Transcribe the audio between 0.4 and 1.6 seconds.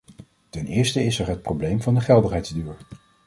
Ten eerste is er het